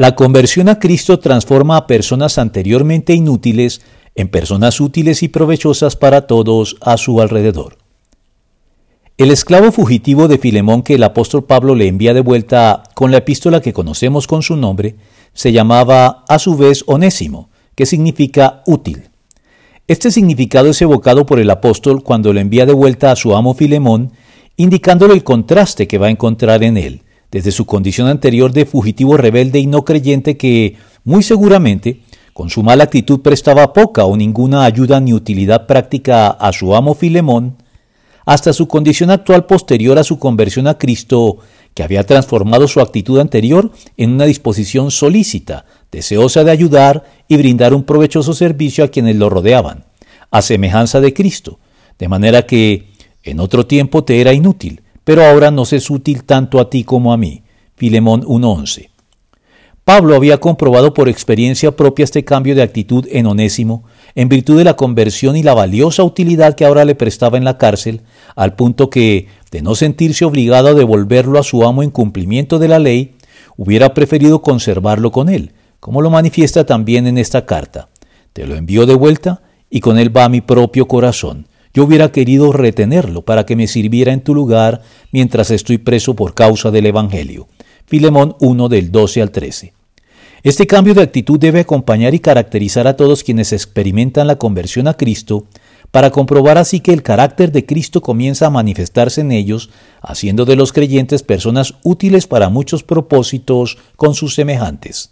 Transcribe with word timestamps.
La 0.00 0.14
conversión 0.14 0.70
a 0.70 0.78
Cristo 0.78 1.18
transforma 1.18 1.76
a 1.76 1.86
personas 1.86 2.38
anteriormente 2.38 3.12
inútiles 3.12 3.82
en 4.14 4.28
personas 4.28 4.80
útiles 4.80 5.22
y 5.22 5.28
provechosas 5.28 5.94
para 5.94 6.26
todos 6.26 6.78
a 6.80 6.96
su 6.96 7.20
alrededor. 7.20 7.76
El 9.18 9.30
esclavo 9.30 9.70
fugitivo 9.72 10.26
de 10.26 10.38
Filemón 10.38 10.80
que 10.84 10.94
el 10.94 11.02
apóstol 11.02 11.44
Pablo 11.44 11.74
le 11.74 11.86
envía 11.86 12.14
de 12.14 12.22
vuelta 12.22 12.82
con 12.94 13.10
la 13.10 13.18
epístola 13.18 13.60
que 13.60 13.74
conocemos 13.74 14.26
con 14.26 14.40
su 14.42 14.56
nombre, 14.56 14.96
se 15.34 15.52
llamaba 15.52 16.24
a 16.26 16.38
su 16.38 16.56
vez 16.56 16.82
Onésimo, 16.86 17.50
que 17.74 17.84
significa 17.84 18.62
útil. 18.64 19.10
Este 19.86 20.10
significado 20.10 20.70
es 20.70 20.80
evocado 20.80 21.26
por 21.26 21.40
el 21.40 21.50
apóstol 21.50 22.02
cuando 22.02 22.32
le 22.32 22.40
envía 22.40 22.64
de 22.64 22.72
vuelta 22.72 23.12
a 23.12 23.16
su 23.16 23.36
amo 23.36 23.52
Filemón, 23.52 24.12
indicándole 24.56 25.12
el 25.12 25.24
contraste 25.24 25.86
que 25.86 25.98
va 25.98 26.06
a 26.06 26.10
encontrar 26.10 26.64
en 26.64 26.78
él, 26.78 27.02
desde 27.30 27.52
su 27.52 27.66
condición 27.66 28.08
anterior 28.08 28.52
de 28.52 28.66
fugitivo 28.66 29.16
rebelde 29.16 29.58
y 29.58 29.66
no 29.66 29.84
creyente 29.84 30.36
que, 30.36 30.76
muy 31.04 31.22
seguramente, 31.22 32.00
con 32.32 32.50
su 32.50 32.62
mala 32.62 32.84
actitud 32.84 33.20
prestaba 33.20 33.72
poca 33.72 34.04
o 34.04 34.16
ninguna 34.16 34.64
ayuda 34.64 35.00
ni 35.00 35.12
utilidad 35.12 35.66
práctica 35.66 36.28
a 36.28 36.52
su 36.52 36.74
amo 36.74 36.94
Filemón, 36.94 37.56
hasta 38.24 38.52
su 38.52 38.68
condición 38.68 39.10
actual 39.10 39.46
posterior 39.46 39.98
a 39.98 40.04
su 40.04 40.18
conversión 40.18 40.66
a 40.66 40.78
Cristo, 40.78 41.38
que 41.74 41.82
había 41.82 42.04
transformado 42.04 42.68
su 42.68 42.80
actitud 42.80 43.18
anterior 43.18 43.72
en 43.96 44.12
una 44.12 44.24
disposición 44.24 44.90
solícita, 44.90 45.66
deseosa 45.90 46.44
de 46.44 46.50
ayudar 46.50 47.04
y 47.28 47.36
brindar 47.36 47.74
un 47.74 47.84
provechoso 47.84 48.34
servicio 48.34 48.84
a 48.84 48.88
quienes 48.88 49.16
lo 49.16 49.30
rodeaban, 49.30 49.84
a 50.30 50.42
semejanza 50.42 51.00
de 51.00 51.14
Cristo, 51.14 51.58
de 51.98 52.08
manera 52.08 52.46
que 52.46 52.88
en 53.22 53.40
otro 53.40 53.66
tiempo 53.66 54.04
te 54.04 54.20
era 54.20 54.32
inútil, 54.32 54.82
pero 55.10 55.24
ahora 55.24 55.50
nos 55.50 55.72
es 55.72 55.90
útil 55.90 56.22
tanto 56.22 56.60
a 56.60 56.70
ti 56.70 56.84
como 56.84 57.12
a 57.12 57.16
mí. 57.16 57.42
Filemón 57.74 58.22
1.11. 58.22 58.90
Pablo 59.84 60.14
había 60.14 60.38
comprobado 60.38 60.94
por 60.94 61.08
experiencia 61.08 61.74
propia 61.74 62.04
este 62.04 62.24
cambio 62.24 62.54
de 62.54 62.62
actitud 62.62 63.08
en 63.10 63.26
Onésimo, 63.26 63.82
en 64.14 64.28
virtud 64.28 64.56
de 64.58 64.62
la 64.62 64.76
conversión 64.76 65.34
y 65.34 65.42
la 65.42 65.52
valiosa 65.52 66.04
utilidad 66.04 66.54
que 66.54 66.64
ahora 66.64 66.84
le 66.84 66.94
prestaba 66.94 67.38
en 67.38 67.42
la 67.42 67.58
cárcel, 67.58 68.02
al 68.36 68.54
punto 68.54 68.88
que, 68.88 69.26
de 69.50 69.62
no 69.62 69.74
sentirse 69.74 70.24
obligado 70.24 70.68
a 70.68 70.74
devolverlo 70.74 71.40
a 71.40 71.42
su 71.42 71.64
amo 71.64 71.82
en 71.82 71.90
cumplimiento 71.90 72.60
de 72.60 72.68
la 72.68 72.78
ley, 72.78 73.16
hubiera 73.56 73.94
preferido 73.94 74.42
conservarlo 74.42 75.10
con 75.10 75.28
él, 75.28 75.54
como 75.80 76.02
lo 76.02 76.10
manifiesta 76.10 76.64
también 76.66 77.08
en 77.08 77.18
esta 77.18 77.46
carta. 77.46 77.88
Te 78.32 78.46
lo 78.46 78.54
envío 78.54 78.86
de 78.86 78.94
vuelta 78.94 79.42
y 79.70 79.80
con 79.80 79.98
él 79.98 80.16
va 80.16 80.28
mi 80.28 80.40
propio 80.40 80.86
corazón. 80.86 81.48
Yo 81.72 81.84
hubiera 81.84 82.10
querido 82.10 82.52
retenerlo 82.52 83.22
para 83.22 83.46
que 83.46 83.54
me 83.54 83.68
sirviera 83.68 84.12
en 84.12 84.22
tu 84.22 84.34
lugar 84.34 84.82
mientras 85.12 85.50
estoy 85.50 85.78
preso 85.78 86.14
por 86.14 86.34
causa 86.34 86.70
del 86.70 86.86
Evangelio. 86.86 87.46
Filemón 87.86 88.36
1 88.40 88.68
del 88.68 88.90
12 88.90 89.22
al 89.22 89.30
13. 89.30 89.72
Este 90.42 90.66
cambio 90.66 90.94
de 90.94 91.02
actitud 91.02 91.38
debe 91.38 91.60
acompañar 91.60 92.14
y 92.14 92.18
caracterizar 92.18 92.86
a 92.86 92.96
todos 92.96 93.22
quienes 93.22 93.52
experimentan 93.52 94.26
la 94.26 94.36
conversión 94.36 94.88
a 94.88 94.94
Cristo, 94.94 95.46
para 95.90 96.10
comprobar 96.10 96.56
así 96.56 96.80
que 96.80 96.92
el 96.92 97.02
carácter 97.02 97.50
de 97.52 97.66
Cristo 97.66 98.00
comienza 98.00 98.46
a 98.46 98.50
manifestarse 98.50 99.20
en 99.20 99.32
ellos, 99.32 99.70
haciendo 100.00 100.44
de 100.44 100.56
los 100.56 100.72
creyentes 100.72 101.22
personas 101.22 101.74
útiles 101.82 102.26
para 102.26 102.48
muchos 102.48 102.82
propósitos 102.82 103.76
con 103.96 104.14
sus 104.14 104.34
semejantes. 104.34 105.08